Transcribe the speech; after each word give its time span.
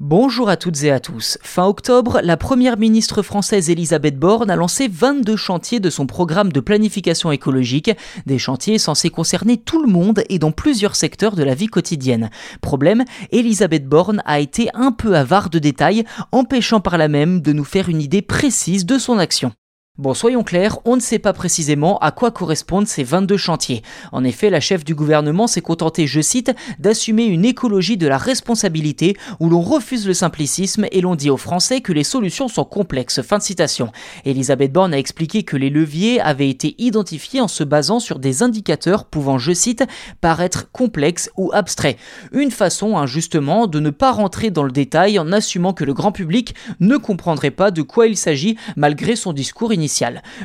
Bonjour 0.00 0.48
à 0.48 0.56
toutes 0.56 0.82
et 0.82 0.90
à 0.90 0.98
tous. 0.98 1.38
Fin 1.44 1.66
octobre, 1.66 2.18
la 2.20 2.36
première 2.36 2.76
ministre 2.76 3.22
française 3.22 3.70
Elisabeth 3.70 4.18
Borne 4.18 4.50
a 4.50 4.56
lancé 4.56 4.88
22 4.88 5.36
chantiers 5.36 5.78
de 5.78 5.88
son 5.88 6.08
programme 6.08 6.50
de 6.50 6.58
planification 6.58 7.30
écologique, 7.30 7.92
des 8.26 8.38
chantiers 8.40 8.78
censés 8.78 9.10
concerner 9.10 9.56
tout 9.56 9.80
le 9.80 9.88
monde 9.88 10.24
et 10.28 10.40
dans 10.40 10.50
plusieurs 10.50 10.96
secteurs 10.96 11.36
de 11.36 11.44
la 11.44 11.54
vie 11.54 11.68
quotidienne. 11.68 12.30
Problème, 12.60 13.04
Elisabeth 13.30 13.86
Borne 13.86 14.20
a 14.26 14.40
été 14.40 14.68
un 14.74 14.90
peu 14.90 15.16
avare 15.16 15.48
de 15.48 15.60
détails, 15.60 16.04
empêchant 16.32 16.80
par 16.80 16.98
là 16.98 17.06
même 17.06 17.40
de 17.40 17.52
nous 17.52 17.62
faire 17.62 17.88
une 17.88 18.02
idée 18.02 18.20
précise 18.20 18.86
de 18.86 18.98
son 18.98 19.18
action. 19.18 19.52
Bon, 19.96 20.12
soyons 20.12 20.42
clairs, 20.42 20.80
on 20.86 20.96
ne 20.96 21.00
sait 21.00 21.20
pas 21.20 21.32
précisément 21.32 21.98
à 21.98 22.10
quoi 22.10 22.32
correspondent 22.32 22.88
ces 22.88 23.04
22 23.04 23.36
chantiers. 23.36 23.82
En 24.10 24.24
effet, 24.24 24.50
la 24.50 24.58
chef 24.58 24.84
du 24.84 24.92
gouvernement 24.92 25.46
s'est 25.46 25.60
contentée, 25.60 26.08
je 26.08 26.20
cite, 26.20 26.52
d'assumer 26.80 27.26
une 27.26 27.44
écologie 27.44 27.96
de 27.96 28.08
la 28.08 28.18
responsabilité 28.18 29.16
où 29.38 29.48
l'on 29.48 29.60
refuse 29.60 30.04
le 30.08 30.12
simplicisme 30.12 30.86
et 30.90 31.00
l'on 31.00 31.14
dit 31.14 31.30
aux 31.30 31.36
Français 31.36 31.80
que 31.80 31.92
les 31.92 32.02
solutions 32.02 32.48
sont 32.48 32.64
complexes. 32.64 33.22
Fin 33.22 33.38
de 33.38 33.44
citation. 33.44 33.92
Elisabeth 34.24 34.72
Borne 34.72 34.94
a 34.94 34.98
expliqué 34.98 35.44
que 35.44 35.56
les 35.56 35.70
leviers 35.70 36.20
avaient 36.20 36.50
été 36.50 36.74
identifiés 36.78 37.40
en 37.40 37.46
se 37.46 37.62
basant 37.62 38.00
sur 38.00 38.18
des 38.18 38.42
indicateurs 38.42 39.04
pouvant, 39.04 39.38
je 39.38 39.52
cite, 39.52 39.84
paraître 40.20 40.72
complexes 40.72 41.30
ou 41.36 41.52
abstraits. 41.52 41.98
Une 42.32 42.50
façon, 42.50 42.96
injustement, 42.98 43.62
hein, 43.62 43.66
de 43.68 43.78
ne 43.78 43.90
pas 43.90 44.10
rentrer 44.10 44.50
dans 44.50 44.64
le 44.64 44.72
détail 44.72 45.20
en 45.20 45.30
assumant 45.30 45.72
que 45.72 45.84
le 45.84 45.94
grand 45.94 46.10
public 46.10 46.56
ne 46.80 46.96
comprendrait 46.96 47.52
pas 47.52 47.70
de 47.70 47.82
quoi 47.82 48.08
il 48.08 48.16
s'agit 48.16 48.56
malgré 48.74 49.14
son 49.14 49.32
discours 49.32 49.72
initial 49.72 49.83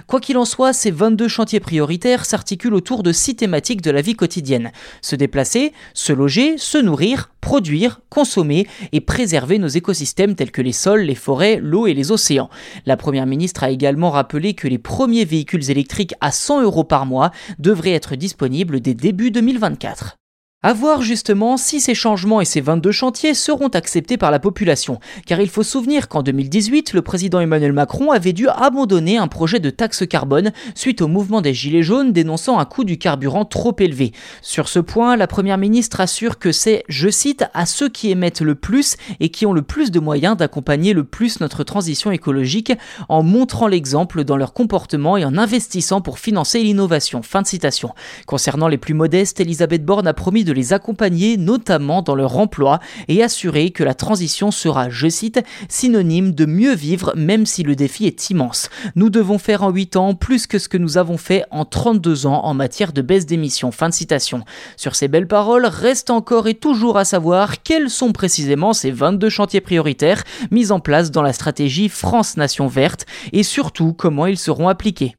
Quoi 0.08 0.20
qu'il 0.20 0.38
en 0.38 0.46
soit, 0.46 0.74
ces 0.74 0.92
22 0.92 1.28
chantiers 1.28 1.60
prioritaires 1.60 2.26
s'articulent 2.26 2.74
autour 2.74 3.04
de 3.04 3.12
six 3.12 3.36
thématiques 3.36 3.82
de 3.82 3.92
la 3.92 4.02
vie 4.02 4.16
quotidienne. 4.16 4.72
Se 5.02 5.16
déplacer, 5.16 5.74
se 5.94 6.14
loger, 6.14 6.58
se 6.58 6.78
nourrir, 6.78 7.30
produire, 7.42 8.02
consommer 8.10 8.68
et 8.92 9.02
préserver 9.02 9.60
nos 9.60 9.68
écosystèmes 9.68 10.36
tels 10.36 10.52
que 10.52 10.62
les 10.62 10.74
sols, 10.74 11.02
les 11.02 11.16
forêts, 11.16 11.60
l'eau 11.62 11.88
et 11.88 11.94
les 11.94 12.12
océans. 12.12 12.50
La 12.86 12.98
Première 12.98 13.26
ministre 13.26 13.64
a 13.64 13.70
également 13.70 14.12
rappelé 14.12 14.54
que 14.54 14.68
les 14.68 14.78
premiers 14.78 15.26
véhicules 15.26 15.70
électriques 15.70 16.14
à 16.22 16.32
100 16.32 16.64
euros 16.64 16.84
par 16.84 17.06
mois 17.06 17.32
devraient 17.60 17.94
être 17.94 18.16
disponibles 18.16 18.82
dès 18.82 18.94
début 18.94 19.32
2024. 19.32 20.18
À 20.62 20.74
voir 20.74 21.02
justement 21.02 21.56
si 21.56 21.80
ces 21.80 21.96
changements 21.96 22.42
et 22.42 22.46
ces 22.46 22.60
22 22.60 22.92
chantiers 22.92 23.34
seront 23.34 23.70
acceptés 23.70 24.18
par 24.18 24.30
la 24.30 24.40
population, 24.40 25.00
car 25.26 25.40
il 25.40 25.48
faut 25.48 25.64
souvenir 25.64 26.10
qu'en 26.10 26.22
2018, 26.22 26.92
le 26.92 27.02
président 27.02 27.40
Emmanuel 27.40 27.72
Macron 27.72 28.12
avait 28.12 28.34
dû 28.34 28.50
abandonner 28.50 29.16
un 29.16 29.30
projet 29.30 29.62
de 29.62 29.70
taxe 29.70 30.06
carbone 30.06 30.52
suite 30.76 31.02
au 31.02 31.08
mouvement 31.08 31.40
des 31.40 31.54
Gilets 31.54 31.82
jaunes 31.82 32.12
dénonçant 32.12 32.60
un 32.60 32.66
coût 32.66 32.84
du 32.84 32.98
carburant 32.98 33.46
trop 33.46 33.74
élevé. 33.80 34.12
Sur 34.42 34.68
ce 34.68 34.80
point, 34.80 35.16
la 35.16 35.28
Première 35.28 35.58
ministre 35.58 36.02
assure 36.02 36.40
que 36.40 36.52
c'est, 36.52 36.84
je 36.90 37.08
cite, 37.08 37.46
à 37.54 37.66
ceux 37.66 37.88
qui 37.88 38.12
émettent 38.12 38.42
le 38.42 38.56
plus 38.56 38.98
et 39.22 39.30
qui 39.30 39.46
ont 39.46 39.54
le 39.54 39.62
plus 39.62 39.92
de 39.92 40.02
moyens 40.02 40.36
d'accompagner 40.36 40.92
le 40.92 41.06
plus 41.06 41.40
notre 41.40 41.64
transition 41.64 42.12
écologique 42.12 42.74
en 43.08 43.24
montrant 43.24 43.68
l'exemple 43.68 44.26
dans 44.26 44.36
leur 44.36 44.52
comportement 44.52 45.16
et 45.16 45.24
en 45.24 45.38
investissant 45.38 46.02
pour 46.02 46.20
financer 46.20 46.62
l'innovation. 46.64 47.22
Fin 47.22 47.44
de 47.44 47.48
citation. 47.48 47.92
Concernant 48.26 48.68
les 48.68 48.78
plus 48.78 48.94
modestes, 48.94 49.40
Elisabeth 49.40 49.86
Borne 49.86 50.06
a 50.06 50.14
promis 50.14 50.44
de 50.50 50.54
les 50.54 50.74
accompagner 50.74 51.38
notamment 51.38 52.02
dans 52.02 52.16
leur 52.16 52.40
emploi 52.40 52.80
et 53.08 53.22
assurer 53.22 53.70
que 53.70 53.84
la 53.84 53.94
transition 53.94 54.50
sera, 54.50 54.90
je 54.90 55.08
cite, 55.08 55.44
synonyme 55.68 56.32
de 56.32 56.48
mieux 56.48 56.74
vivre 56.74 57.14
même 57.16 57.46
si 57.46 57.62
le 57.62 57.76
défi 57.76 58.08
est 58.08 58.32
immense. 58.32 58.72
Nous 58.96 59.12
devons 59.12 59.38
faire 59.38 59.62
en 59.62 59.70
8 59.70 59.96
ans 59.96 60.16
plus 60.16 60.48
que 60.48 60.58
ce 60.58 60.68
que 60.68 60.80
nous 60.80 60.98
avons 60.98 61.18
fait 61.18 61.46
en 61.52 61.66
32 61.66 62.26
ans 62.26 62.42
en 62.46 62.56
matière 62.56 62.94
de 62.94 63.04
baisse 63.04 63.28
d'émissions. 63.28 63.72
Fin 63.72 63.90
de 63.90 63.94
citation. 63.94 64.44
Sur 64.76 64.96
ces 64.96 65.08
belles 65.08 65.28
paroles, 65.28 65.68
reste 65.68 66.10
encore 66.10 66.48
et 66.48 66.56
toujours 66.56 66.98
à 66.98 67.06
savoir 67.06 67.62
quels 67.62 67.92
sont 67.92 68.12
précisément 68.12 68.74
ces 68.74 68.90
22 68.90 69.30
chantiers 69.30 69.62
prioritaires 69.62 70.24
mis 70.50 70.72
en 70.72 70.80
place 70.80 71.12
dans 71.12 71.22
la 71.22 71.34
stratégie 71.34 71.90
France 71.90 72.38
Nation 72.38 72.66
Verte 72.66 73.06
et 73.34 73.44
surtout 73.44 73.94
comment 73.94 74.26
ils 74.26 74.40
seront 74.40 74.68
appliqués. 74.68 75.19